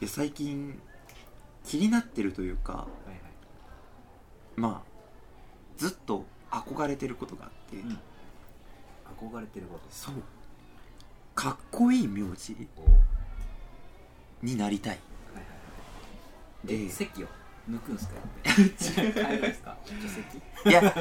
[0.00, 0.78] や最近
[1.64, 3.18] 気になってるというかはいはい。
[4.56, 4.88] まあ
[5.76, 7.98] ずっと憧れてることがあって、うん。
[9.32, 9.84] 憧れてること。
[9.90, 10.14] そう。
[11.34, 12.56] かっこいい名字
[14.42, 14.98] になりたい。
[15.34, 15.44] はい
[16.66, 17.26] でで席を
[17.70, 18.14] 抜くんすか
[20.68, 20.80] いや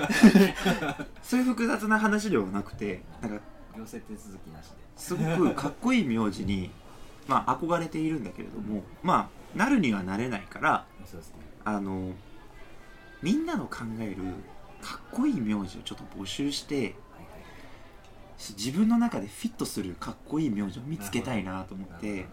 [1.21, 3.39] そういう複雑な話ではなくてなんか
[3.75, 4.75] 行政手続きなしで。
[4.95, 6.69] すごくかっこいい名字に
[7.27, 11.35] まあ憧れているんだけれどもまあなるにはなれないからそうですね。
[11.65, 12.11] あの
[13.21, 14.17] みんなの考える
[14.81, 16.95] かっこいい名字をちょっと募集して
[18.37, 22.25] 自分の中でフィットするかっこいい名字を見つけたいなと思って。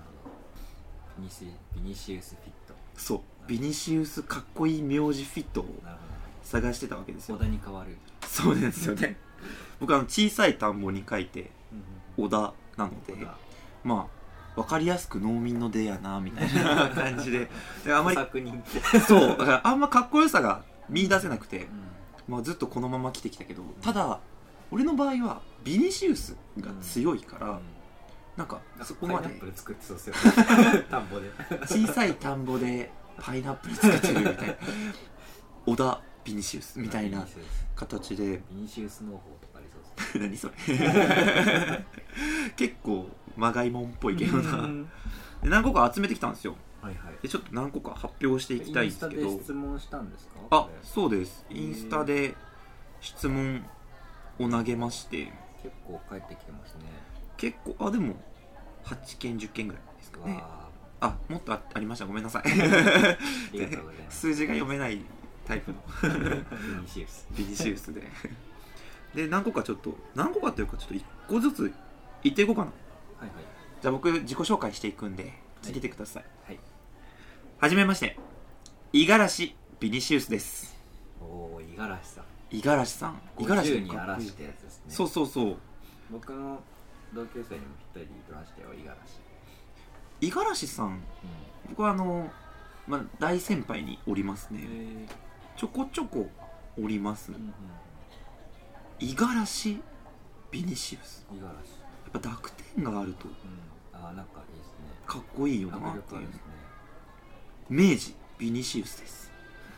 [1.18, 1.44] ビニシ
[1.74, 2.74] ビニシウスフィット。
[2.96, 3.20] そう。
[3.46, 5.66] ビニシウスかっこいい名字フィットを
[6.42, 7.38] 探してたわけですどよ。
[7.40, 7.96] 小田に変わる。
[8.26, 9.16] そうですよね。
[9.78, 11.50] 僕あの小さい田んぼに書いて
[12.16, 13.14] 小田なので
[13.84, 14.19] まあ
[14.56, 16.90] 分かりやすく農民の出やなみたいな。
[16.94, 17.50] 感じで。
[17.84, 18.62] であんまり小作人
[19.06, 19.36] そう。
[19.36, 21.64] だからあんまかっこよさが見出せなくて。
[22.28, 22.34] う、ん。
[22.34, 24.20] まあ、ずっとこのまま来てきたけどただ
[24.70, 27.60] 俺の場合はビニシウスが強いから、うん。
[28.36, 29.24] なんかなんそこまで。
[29.24, 30.14] かパイナップル作ってそうですよ。
[30.90, 31.30] 田んぼで。
[31.66, 34.54] 小さい田んぼでパイナップル作ってるみたいな。
[35.66, 37.26] 小田ビニシウスみたいな
[37.74, 38.42] 形で。
[38.50, 40.96] ビニシウス農法とかありそうですね。
[40.96, 41.84] 何それ。
[42.56, 43.08] 結構
[43.40, 44.68] まがいもんっぽいけどな。
[45.42, 46.54] で何個か集めてきたんですよ。
[46.82, 47.14] はいはい。
[47.22, 50.34] でちょっと何個か発表していきたいんですけどインスタで質問したんですか？
[50.50, 51.44] あそうです。
[51.50, 52.34] インスタで
[53.00, 53.64] 質問
[54.38, 55.32] を投げまして。
[55.62, 56.80] 結構返ってきてますね。
[57.36, 58.14] 結構あでも
[58.84, 60.34] 8件10件ぐらいですかね。
[60.36, 60.68] わ
[61.02, 62.06] あもっとあありました。
[62.06, 62.44] ごめんなさい。
[64.08, 65.00] 数字が読めない
[65.46, 65.78] タイプの。
[66.02, 67.26] ビニシウス。
[67.36, 68.02] ビニシウスで。
[69.14, 71.72] で何個かちょっと何個かというかちょっと1個ずつ
[72.22, 72.72] 言っていこうかな
[73.20, 73.44] はいはい。
[73.80, 75.74] じゃあ僕自己紹介していくんで聞い。
[75.74, 76.24] ててください。
[76.46, 76.60] はい。
[77.58, 78.18] はじめまして。
[78.92, 80.74] 五十嵐ビニシウスです。
[81.20, 82.24] おお五十嵐さん。
[82.50, 83.20] 五十嵐さん。
[83.36, 84.84] 五十嵐50に嵐ってやつですね。
[84.88, 85.56] そうそうそう。
[86.10, 86.60] 僕の
[87.14, 88.98] 同級生にも一人いましたよ五十嵐。
[90.20, 91.00] 五十嵐さん。
[91.68, 92.30] 僕はあの、
[92.86, 94.60] まあ、大先輩におりますね。
[94.64, 95.06] え
[95.56, 96.28] ちょこちょこ
[96.82, 97.32] おります。
[97.32, 97.54] うんうん。
[98.98, 99.80] 五十嵐
[100.50, 101.26] ビニシウス。
[101.30, 101.79] 五十嵐
[102.12, 103.26] ぱ濁点があると。
[103.28, 103.34] うん。
[103.92, 104.74] あーなんかいいですね。
[105.06, 105.76] かっこいいよな。
[105.76, 106.26] 迫っていうね。
[107.68, 109.30] 明治ビニシウスです。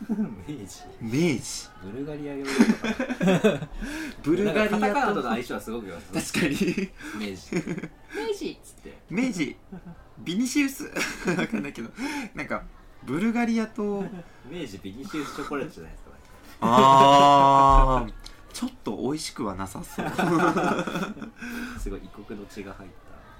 [0.09, 0.83] 明治？
[0.99, 1.69] 明治。
[1.83, 3.67] ブルガリアヨーロッパ。
[4.23, 5.13] ブルガリアと。
[5.15, 6.21] との相性はすごく良さそう。
[6.21, 6.89] 確かに。
[7.19, 7.55] 明治。
[8.29, 8.97] 明治っつって。
[9.09, 9.55] 明治。
[10.19, 10.85] ビニシウス？
[11.37, 11.89] わかんないけど。
[12.35, 12.63] なんか
[13.03, 14.03] ブルガリアと。
[14.49, 16.09] 明治ビニシウスチョコレートじゃないですか。
[16.61, 18.13] あー
[18.53, 20.05] ちょっと美味しくはなさそう。
[20.05, 20.13] い や
[21.79, 22.89] すごい異国の血が入っ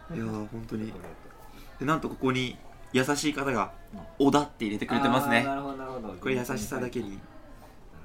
[0.09, 0.13] た。
[0.15, 0.91] ー本当に。
[1.79, 2.57] でなんとここに
[2.91, 5.43] 優しい方がうん「小田」って入れてくれてますね。
[5.43, 6.13] なるほどなるほど。
[6.15, 7.09] これ優しさだけに。
[7.11, 7.21] なる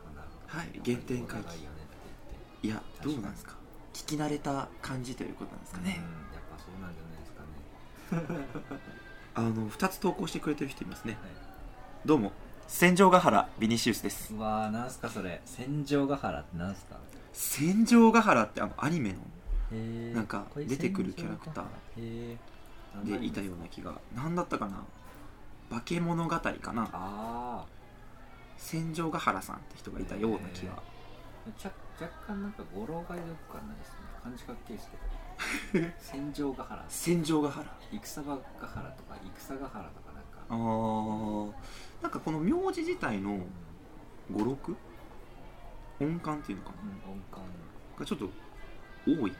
[0.04, 1.46] ほどなるほどはい原点回帰。
[1.48, 1.54] 長
[2.62, 3.54] いやどうなんですか？
[3.94, 5.96] 聞き慣れた感じということなんですかね。
[5.98, 6.04] うん
[6.34, 8.78] やっぱそうなんじゃないですかね。
[9.34, 11.12] あの2つ投稿してくれてる人いますね。
[11.22, 11.30] はい。
[12.06, 12.32] どうも
[12.68, 14.32] 戦場ヶ原ビニシウスです。
[14.34, 15.40] うわーなんすかそれ。
[15.44, 16.96] 戦場ヶ原ってなんすか？
[17.32, 19.14] 戦場ヶ原ってあのアニメ
[19.72, 21.64] のなんか出てくるキャラクター
[21.96, 22.36] へ
[23.04, 24.84] でいたような気が何だったかな？
[25.70, 26.88] 化け物語かな？
[26.92, 27.64] あ
[28.58, 30.72] 戦場ヶ原さんって人がいたような気が。
[31.62, 31.72] 若
[32.26, 33.96] 干なんか語呂がよくわかんないですね。
[34.22, 34.90] 漢字かっけいです
[35.72, 35.88] けど。
[35.98, 36.84] 戦場ヶ原。
[36.88, 37.76] 戦場ヶ原。
[37.90, 40.12] 戦場ヶ原とか戦ヶ原とか
[40.48, 41.52] あー。
[42.02, 43.40] なんかこの名字自体の
[44.32, 44.76] 語録？
[46.00, 46.82] 音感っていうのかな？
[47.10, 47.42] うん音感。
[47.98, 48.28] がちょっと
[49.06, 49.14] 多い。
[49.14, 49.34] うん。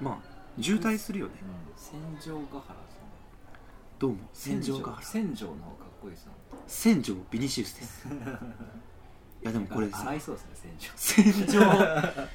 [0.00, 1.32] まあ渋滞するよね。
[1.76, 3.00] 戦場ヶ原ですね。
[3.98, 4.78] どうも戦場。
[4.80, 5.06] ヶ原。
[5.06, 6.32] 戦場の方がかっこいいですよ
[6.66, 8.06] 戦場ビニシウスです。
[9.40, 11.52] いやでもこれ洗さいそうですね戦場。
[11.54, 12.28] 戦場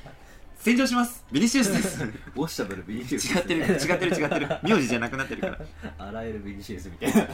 [0.63, 1.25] 戦場します。
[1.29, 2.01] ビニシウスです。
[2.35, 3.37] ウォッシャブルビニシウス。
[3.37, 4.47] 違ってる違ってる違ってる。
[4.63, 5.59] 名字じゃなくなってるから。
[6.07, 7.27] 洗えるビニシウスみたいな。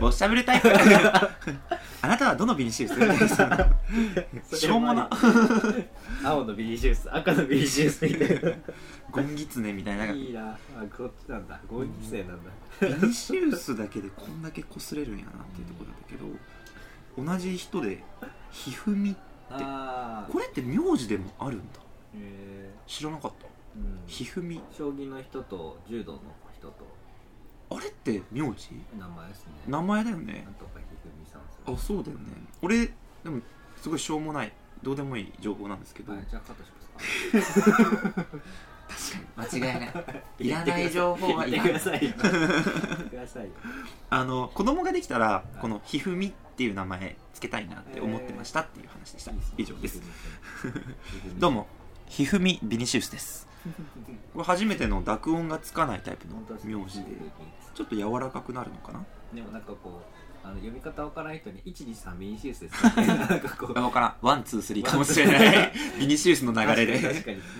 [0.00, 2.94] おしゃべりタイプあなたはどのビニシウス？
[4.56, 5.10] しょうもな
[6.24, 8.52] 青のビニシウス赤のビニシウスみたいな。
[9.10, 10.06] ゴンギツネみたいな。
[10.06, 10.52] いいな。
[10.52, 10.58] あ
[10.96, 11.60] こっちなんだ。
[11.68, 12.50] 合議生なんだ。
[12.80, 16.24] ビニシウスだけでこんだけ擦れるんやなっていうところだけど
[17.22, 18.02] 同じ人で
[18.50, 19.14] ひふみ
[19.50, 21.83] ああこれって名字でもあるんだ？
[22.16, 23.46] へ知らなかった。
[23.46, 24.00] えうん。
[24.06, 24.60] ひふみ。
[24.70, 26.20] 将棋の人と柔道の
[26.52, 26.74] 人と。
[27.70, 28.68] あれって名字？
[28.98, 29.52] 名前ですね。
[29.66, 30.42] 名前だよね。
[30.44, 32.24] なんとかひふみさんですよあそうだよね。
[32.62, 32.86] 俺
[33.22, 33.40] でも
[33.76, 34.52] すごいしょうもない。
[34.82, 36.70] どうでもいい情報なんですけど、はいじゃあカットし
[37.32, 38.24] ますか。
[38.86, 39.60] 確かに。
[39.62, 39.92] 間違いない。
[40.38, 41.50] いらない情報はい。
[41.50, 41.76] 言らない。
[41.76, 42.00] ってくださいよ。
[42.00, 43.50] 言ってくださいよ。
[44.10, 50.00] あの子供ができたらこのひふみっていう名前つけたいなって思ってましたっていう話でした、以上です。
[51.38, 51.66] どうも
[52.06, 53.48] ひふみビニシウスです。
[54.32, 57.06] これ初めての濁音がつかないタイプの名字で。
[57.74, 59.04] ちょっと柔らかくなるのかな？
[59.34, 64.14] でもなんかこうあの読み方わからない人に123ビニシウスですみたいななんかこうあ分からん。
[64.20, 65.72] ワンツースリーかもしれない。
[65.98, 67.00] ビニシウスの流れで。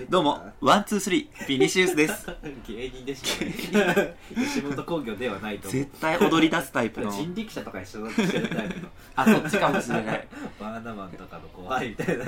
[0.09, 2.27] どうもワンツースリービニシウスです。
[2.69, 3.45] 芸人でしか
[3.79, 7.11] ない吉本興業ではないと絶対踊り出すタイプの。
[7.11, 8.89] 人力車とか一緒だしてるタイプの。
[9.17, 10.29] あそっちかもしれない。
[10.61, 12.27] バーナマンとかの怖いみたいな。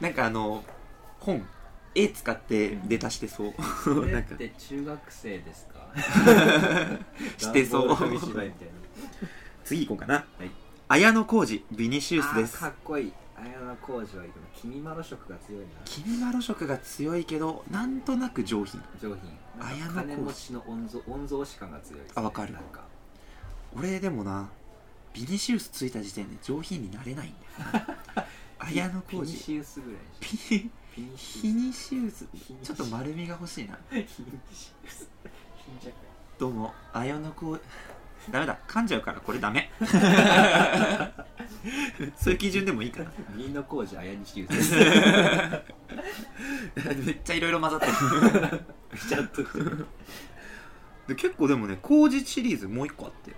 [0.00, 0.64] なんかあの
[1.20, 1.46] 本。
[1.94, 3.54] 絵使って出だしてそう。
[3.82, 5.80] それって中学生ですか？
[7.36, 7.96] してそう。
[9.64, 10.14] 次行こうかな。
[10.38, 10.50] はい。
[10.88, 12.58] 綾野浩二ビニシウスです。
[12.58, 13.12] かっこいい。
[13.36, 15.66] 綾野浩二はいいけど君まろ色が強いな。
[15.84, 18.80] 君まろ色が強いけどなんとなく上品。
[19.00, 19.18] 上品。
[19.60, 22.06] 綾野浩二金持ちの御曹御曹司感が強いね。
[22.14, 22.52] あわかる。
[22.52, 22.82] なんか。
[23.76, 24.48] 俺でもな
[25.12, 27.34] ビニシウスついた時点で上品になれないん
[27.72, 27.96] だよな
[28.62, 30.36] 綾野ピニ浩二シウスぐらいピ
[30.94, 32.26] ピニシヒニシウス。
[32.62, 33.78] ちょっと丸みが欲しいな。
[33.90, 34.06] ヒニ
[34.52, 35.08] シウス。
[35.64, 35.94] 貧弱。
[36.38, 37.58] どうも綾野浩
[38.30, 38.58] ダメだ。
[38.68, 39.70] 噛んじゃうからこれダメ。
[42.16, 44.74] そういう基準でもいいかな民の工事綾西ウスです。
[47.06, 47.92] めっちゃいろいろ混ざってる。
[49.08, 49.42] ちゃんと
[51.08, 53.32] で結構でもね麹シリーズもう一個あって。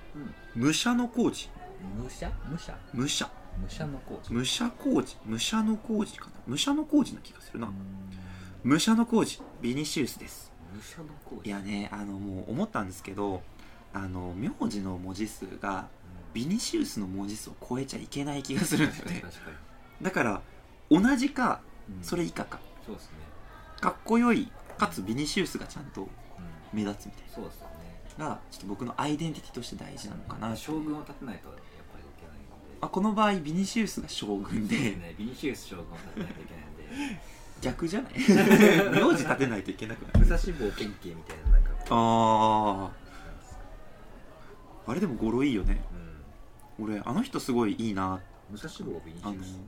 [0.56, 0.62] うん。
[0.62, 1.48] 武者の麹
[1.96, 2.28] 武者？
[2.50, 2.76] 武者？
[2.92, 4.32] 武者武者の工事。
[4.32, 6.32] 武者麹武者の麹かな？
[6.46, 7.68] 武者の麹な気がするな。
[8.64, 10.52] 武者の麹ビニシウスです。
[10.72, 11.48] 武者の工事。
[11.48, 13.42] いやねあのもう思ったんですけど
[13.92, 15.88] あの名字の文字数が
[16.32, 19.22] ビニシウスの文字数を超えちゃいけない気がするんだよね。
[20.00, 20.42] だから
[20.90, 22.04] 同じかうん。
[22.04, 22.60] それ以下か。
[22.86, 23.10] そうですね。
[23.80, 26.08] かっこよいかつビニシウスがちゃんとうん。
[26.72, 27.72] 目立つみたいそうですよね。
[28.18, 31.48] ながちょっと僕のアイデンティティとして大事なのかな将軍を立てないと
[32.82, 34.76] あこの場合ビニシウスが将軍で。
[34.76, 35.14] すでね。
[35.18, 37.20] ビニシウス将軍を立てないといけないんで。
[37.62, 38.12] 逆じゃない？
[38.18, 42.90] 名字立てないといけなくな武る蔵坊弁慶みたいななんかあ
[44.86, 45.80] ああれでも語呂いいよね。
[46.78, 46.86] うん。
[46.92, 48.20] 俺あの人すごいいいな。
[48.50, 49.58] 武蔵坊ビニシあのウス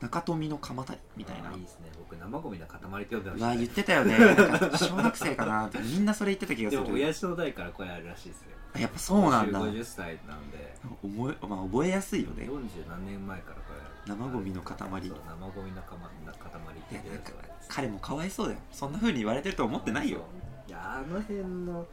[0.00, 1.50] 中富の鎌足りみたいな。
[1.50, 1.90] あーいいですね。
[1.98, 4.18] 僕生ゴミの塊って呼んでまうしたわ言ってたよね。
[4.18, 8.86] なんか小学生かなってみんなそれ言ってた気がするでも親父の代からこれあるらしいですよ。
[8.86, 9.60] っぱそうなんだ。
[9.60, 10.74] 50歳なんで。
[10.82, 12.44] 覚え,、まあ、覚えやすいよね。
[12.44, 14.76] 40何年前からこれ生ゴミの塊。
[14.76, 17.22] そう生ゴミのかまな塊っていやなん
[17.68, 18.58] 彼もかわいそうだよ。
[18.72, 20.20] そんな風に言われてると思ってないよ。
[20.68, 21.86] いやあの辺の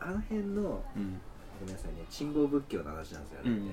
[0.00, 1.20] あの辺のうん。
[1.60, 2.04] ごめんなさいね。
[2.08, 3.70] 鎮護仏教の話なんですよ、あれってうん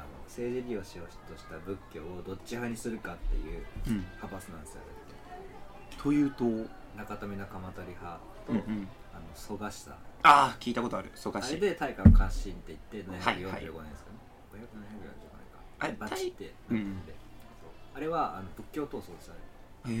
[0.00, 3.96] あの政治利用しようとした仏教をどっち派にするかっていううん。
[4.16, 4.80] 派閥なんですよ
[6.02, 6.44] というと？
[6.44, 9.94] うん中富の鎌足り派と、うんあの蘇我氏さん。
[9.94, 11.10] ああ聞いたことある。
[11.14, 13.62] 蘇我あれ氏で大化の改新って言ってはい745はい。
[13.62, 14.18] 年ですかね、
[14.52, 14.56] 545
[15.78, 17.18] あれ年かバチってうんなってて、
[17.62, 17.70] そう。
[17.96, 19.40] あれはあの仏教闘争ですよね。
[19.86, 19.96] へ権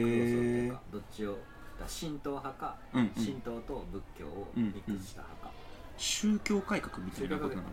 [0.00, 1.32] 力闘争っていえうかどっちを
[1.80, 3.08] だ神道派か、うんうん。
[3.10, 5.52] 神道と仏教をミックスした派か、
[5.98, 7.68] 宗教改革みたいなことなの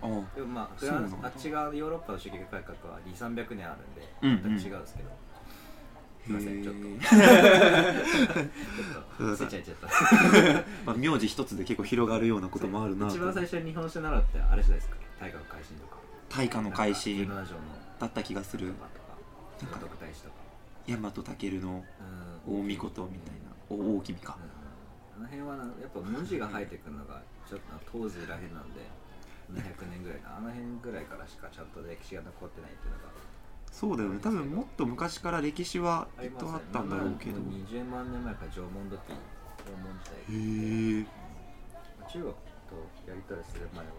[0.00, 4.08] ああでもまああっち側のヨーロッパの宗教改革は2300年あるんで、
[4.46, 4.58] うんうん。
[4.60, 5.10] 違うんですけど。
[6.24, 6.80] すいませんちょっと。
[6.86, 8.46] へ ちょっ
[9.18, 9.88] と忘れちゃいちゃった。
[10.86, 14.96] まあ名字一つで結構広がるようなこともあるな一番最初に日本史習ってあれじゃないですか。
[15.20, 15.96] 大化の改新とか。
[16.28, 17.24] 大化の改新。
[17.24, 17.60] 17条の。
[17.98, 18.66] だった気がする。
[18.66, 18.88] なんか
[20.86, 21.84] 大和武の
[22.46, 22.70] うん。
[22.70, 23.48] 大御事みたいな。
[23.70, 24.38] お大君か。
[25.18, 25.24] うん。
[25.24, 28.84] あの辺はなやっぱ文字が生えてくるのがちょっと当時らへんなんで
[29.48, 33.08] 200年ぐらいあの辺ぐらいからしかちゃんと歴史が残ってないっていうのが。
[33.72, 34.20] そうだよね。
[34.20, 37.40] 多分もっと昔から歴史はきっとあよったんだろうけど。
[37.40, 40.20] も20万年前から縄文時縄文時代。
[40.28, 41.06] へえ。
[42.12, 42.32] 中国
[42.68, 42.76] と
[43.08, 43.92] やり取りする前は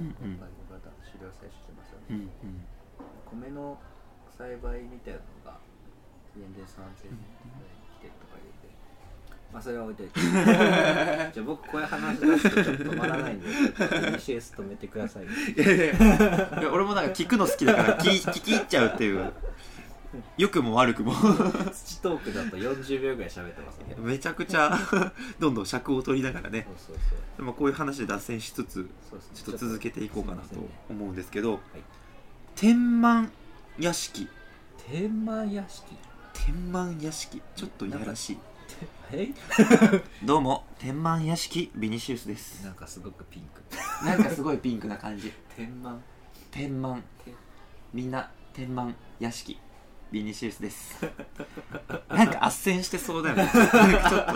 [0.00, 0.40] んうん。
[0.40, 2.64] 外国型狩猟採取してますようね、んうん。
[3.44, 3.76] 米の
[4.36, 5.60] 栽培みたいなのが
[6.32, 7.20] 紀元前3000年
[7.60, 8.55] ぐらいに来てるとか言うて
[9.52, 10.20] まあそれは置いといて。
[10.20, 19.32] じゃあ僕こういう話出すとちょっと止まらないんでちょっと BCS 止めてください、いやいやいや俺もなんか聞くの好きだから聞 聞き入っちゃうっていう。
[20.36, 21.12] 良くも悪くも。
[21.72, 23.96] 土トークだと40秒ぐらい喋ってますね。
[23.98, 24.78] めちゃくちゃ
[25.38, 26.66] どんどん尺を取りながらね。
[26.68, 27.18] そうそうそう。
[27.36, 29.32] でもこういう話で脱線しつつそうですね。
[29.34, 30.56] ちょっと続けていこうかなと
[30.88, 31.60] 思うんですけどはい。
[32.54, 33.30] 天満
[33.78, 34.28] 屋敷。
[34.90, 35.84] 天満屋敷。
[36.32, 37.42] 天満屋敷。
[37.54, 38.38] ちょっといやらしい
[39.12, 39.28] え
[40.24, 42.64] どうも天満屋敷ビニシウスです。
[42.64, 43.62] なんかすごくピンク。
[44.04, 45.32] なんかすごいピンクな感じ。
[45.56, 46.02] 天満。
[46.50, 47.02] 天満。
[47.24, 47.34] 天。
[47.92, 49.60] みんな天満屋敷
[50.10, 51.04] ビニシウスです。
[52.08, 53.48] なんかあっ旋してそうだよね。
[53.52, 54.26] ちょっ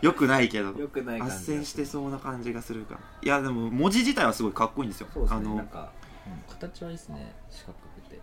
[0.00, 0.70] とよくないけど。
[0.72, 2.94] よくない斡感じ旋してそうな感じがするか。
[2.94, 5.08] らいやでも文字自体はすごいかっこいいんですよ。
[5.12, 5.92] そうですあのねなんか
[6.26, 7.34] うん形はいいですね。
[7.50, 8.20] 四角くて。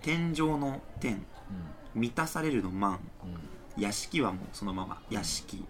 [0.00, 1.24] 天井の天。
[1.94, 3.00] 満たされるの満。
[3.24, 5.00] うんうん屋敷はもうそのまま。
[5.10, 5.64] 屋敷。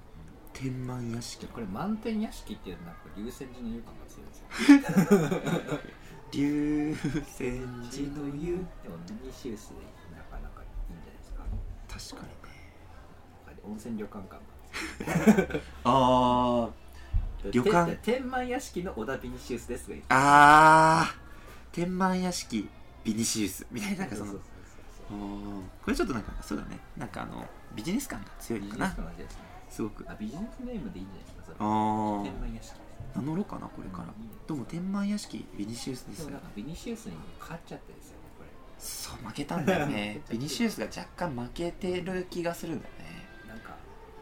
[0.53, 1.47] 天満屋敷。
[1.47, 5.41] これ満天屋敷っていうとなんか流泉寺の湯感が強いんですよ
[6.33, 8.57] 流泉寺の湯。
[8.83, 9.77] でもビニシウスで
[10.17, 11.45] なかなかいいんじゃないですか。
[12.15, 12.43] 確かにね。
[13.65, 16.69] 温泉旅館感が あ
[17.51, 17.93] 旅館。
[17.97, 21.75] て天満屋敷の小田ビニシウスですあー。
[21.75, 22.69] 天満屋敷
[23.05, 23.67] ビニシウス。
[23.71, 24.35] みたいななんかその
[25.85, 26.79] これちょっとなんかそうだね。
[26.97, 28.97] なんかあのビジネス感が強いかな。
[29.69, 30.05] すごく。
[30.09, 31.57] あビジネスネームでいいんじゃないですかそれ。
[31.59, 32.23] あー。
[32.23, 32.75] 天満屋敷。
[33.15, 34.07] 名乗ろうかなこれから。
[34.47, 38.49] どうも天満屋敷ビニシウスでですもよなんかビニシウスに勝っちゃってですよねこれ。
[38.79, 40.21] そう負けたんだよね。
[40.31, 43.27] ビニシウスが若干負けてる気がするんだよね。
[43.49, 43.77] なんか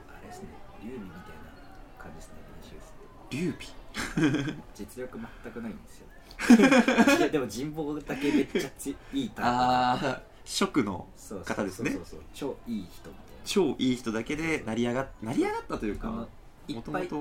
[0.09, 0.49] あれですね。
[0.83, 2.93] 劉備みたいな感じですねビニシウス
[3.31, 4.57] 劉備？
[4.75, 6.07] 実力全くないんですよ。
[7.19, 11.07] いやでも人望だけめっちゃついいタイプああ職の
[11.45, 11.97] 方ですね。
[12.35, 16.27] 超いい人みたい超いい人だけで成り上がっ成り上がったというか
[16.69, 17.15] いっぱいいい人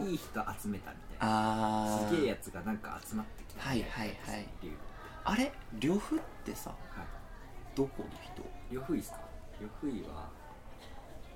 [0.61, 2.07] 集めたみたいな。
[2.09, 4.47] すげえやつがなんか集まってきたはいはいはい。
[4.61, 4.71] 劉
[5.23, 6.77] あれ呂布ってさはい。
[7.75, 8.43] どこの人？
[8.75, 9.19] 呂不韋ですか？
[9.61, 10.29] 呂不韋は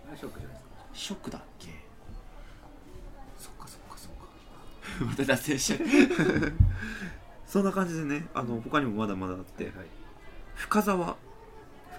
[0.10, 0.76] あれショックじゃないですか？
[0.94, 1.68] 職だっけ？
[3.38, 5.06] そっかそっかそっか。
[5.06, 5.80] また脱線しちゃう。
[7.48, 9.66] そんな感じでねあの他にもまだまだあって。
[9.66, 9.74] はい。
[10.56, 11.16] 深沢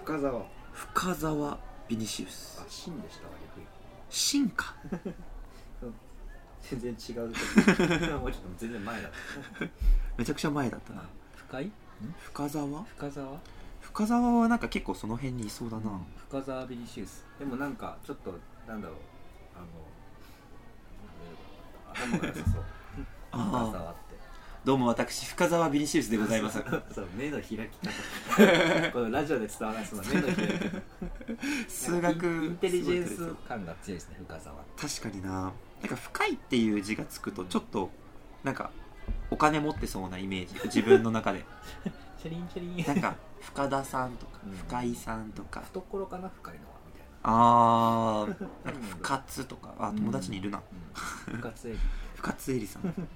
[0.05, 0.45] 深沢。
[0.73, 1.57] 深沢。
[1.87, 2.59] ビニシウス。
[2.61, 3.63] あ秦でしたわ呂不韋
[4.09, 4.75] 進化
[6.61, 7.27] 全然違う。
[8.19, 9.11] もうちょっと全然前だっ
[10.17, 11.03] めちゃくちゃ前だったな。
[11.35, 11.71] 深い？
[12.19, 12.83] 深沢？
[12.83, 13.39] 深沢？
[13.81, 17.23] 深沢はなんか結構その辺にいそうだな、深沢ビニシウス。
[17.37, 18.33] でもなんかちょっと
[18.67, 18.97] なんだろう。
[19.55, 19.65] あの
[21.93, 22.63] 頭が良さそう。
[23.31, 24.04] あ深あ沢って
[24.65, 26.57] どうも私深沢ビニシウスでございます。
[26.91, 30.81] そう目の開き方このラジオで伝わらないその目の開き方
[31.69, 35.51] 数学インテリジェンス感が強いですね深沢確かにななん
[35.87, 37.91] か深いっていう字がつくとちょっと
[38.43, 38.71] なんか
[39.29, 41.45] お金持ってそうなイメージ自分の中で
[42.19, 48.27] チャリンチャリンなんか深田さんとか深井さんとか懐かな深いのはみたいなあー
[48.65, 50.59] なんか深津とかあ友達にいるな
[51.27, 51.83] うん深津絵里
[52.15, 53.07] 深津絵里さん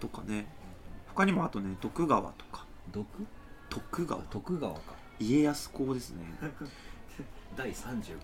[0.00, 0.46] とかね
[1.20, 2.64] 他にもあとね徳川とか。
[2.90, 3.06] 毒
[3.68, 4.22] 徳川。
[4.22, 4.80] 徳川か。
[5.18, 6.24] 家康公ですね。
[7.54, 8.16] 第35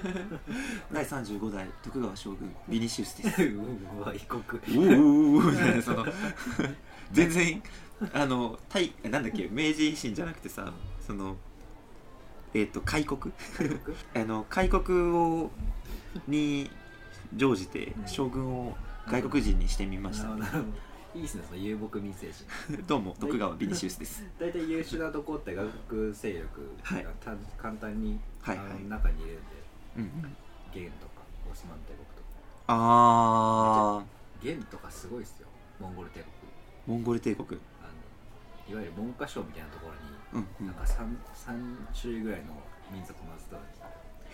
[0.90, 3.42] 第35代徳川将軍 ビニシウスです。
[3.42, 4.42] うわ異国。
[4.42, 6.06] おーおーおーみたいなその
[7.12, 7.62] 全然
[8.14, 10.72] あの対なんだっけ明治維新じゃなくてさ
[11.06, 11.36] その
[12.54, 13.34] えっ、と開国？
[14.14, 15.50] あの開国を
[16.26, 16.70] に
[17.36, 18.76] 乗じて将軍を
[19.08, 22.26] 外国人にしてみました、なるほどなるほどいいですねその遊牧民精
[22.66, 24.24] 神 どうも徳川ビニシウスです。
[24.38, 27.04] 大体優秀なとこって外国勢力はい。
[27.04, 28.66] がた簡単に、はいはい。
[28.66, 29.50] あの中に入れるんで
[29.96, 30.10] うんうん。
[30.74, 32.28] 元とかオスマン帝国とか。
[32.66, 34.04] あ
[34.42, 35.46] 元とかすごいですよ。
[35.78, 36.30] モンゴル帝国。
[36.32, 37.60] ーモンゴル帝国。
[37.80, 37.86] あ
[38.66, 40.00] のいわゆる文科省みたいなところに
[40.32, 40.66] うんうん。
[40.66, 42.56] なんか 3, 三種類ぐらいの
[42.90, 43.44] 民族混ぜ
[43.78, 43.83] た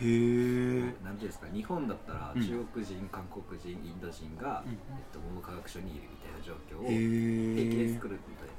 [0.01, 2.43] へえなんていうんですか日本だったらうん。
[2.43, 4.73] 中国人、韓国人インド人が、うん。
[4.73, 4.79] えっ
[5.13, 8.53] と、文部科学省にいるみたいな状況をへ平気でえ作るみたいな。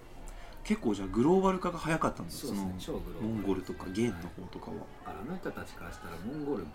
[0.63, 2.31] 結構じゃあグローバル化が早かったんだ。
[2.31, 3.33] そうですね超のグローバル。
[3.33, 6.69] モンゴルとかゲンの方とかは、あの人たちからしたらモンゴルも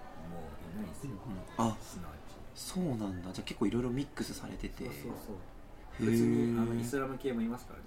[0.74, 1.12] いないんですよ、
[1.58, 3.32] あすなわちそうなんだ。
[3.32, 4.84] じゃあ結構いろいろミックスされてて。
[4.84, 5.12] そうそう
[5.98, 6.08] そう。
[6.08, 7.84] へ別にあのイえスラム系もいますからね。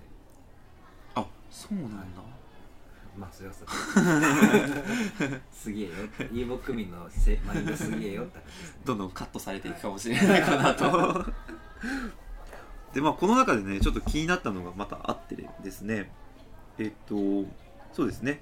[1.16, 2.22] あそうなんだ、
[3.20, 3.68] まあそれはそう
[5.52, 5.72] す。
[5.74, 5.90] げえよ。
[6.32, 8.82] 遊牧民のせマインドすげえよって話ですね。
[8.86, 11.26] どんどんカットされていくかもしれないかなと。
[12.94, 16.12] でまあこの中でねちょっと気になったのがまたあってですね。
[16.78, 17.16] えっと
[17.94, 18.42] そうですね。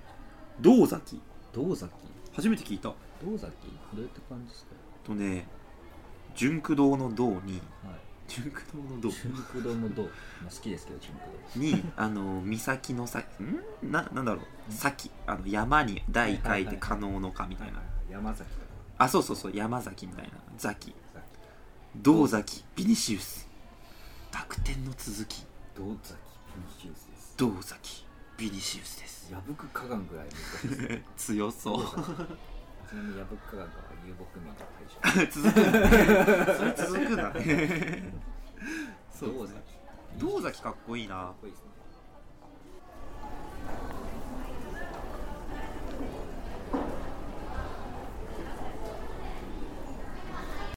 [0.62, 1.19] 銅崎。
[1.53, 1.91] 銅崎？
[2.34, 2.93] 初めて聞いた。
[3.24, 3.51] 銅崎？
[3.93, 4.72] どうやって感じですか？
[5.05, 5.48] とね
[6.36, 10.10] 純駆動の銅にはい純駆動の銅純駆動の銅、ま
[10.48, 13.91] あ、好きですけど純駆動にあの岬の先ん？
[13.91, 14.43] ななんだろう。
[14.69, 17.81] 先あの山に大書いて可能のかみたいな。
[18.10, 18.65] 山崎とか。
[19.00, 19.55] あそうそうそう。
[19.55, 20.31] 山崎みたいな。
[20.57, 20.93] 崎。
[21.13, 21.19] さ
[21.96, 22.63] 銅崎。
[22.75, 23.48] ビニシウス。
[24.31, 25.46] 濁点の続き。
[25.75, 26.19] 銅崎。
[26.53, 27.34] フィニシウスです。
[27.38, 28.05] 銅崎。
[28.38, 29.31] ビニシウスです。
[29.31, 31.03] 矢吹火岩ぐらい難しいですね。
[31.17, 31.86] 強そう
[32.88, 33.72] ちなみに矢吹火岩が
[34.06, 35.32] 遊牧民の対象。
[35.44, 35.63] 続くん
[36.56, 37.34] それ続くんだ。
[37.34, 38.13] ね
[39.12, 39.60] そう銅崎
[40.17, 41.15] 銅崎かっこいいな。
[41.15, 41.76] かっこいいですね